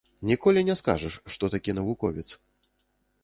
[0.29, 2.27] Ніколі не скажаш, што такі навуковец.